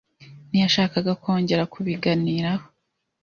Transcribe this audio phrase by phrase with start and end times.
[0.49, 2.65] Ntiyashakaga kongera kubiganiraho.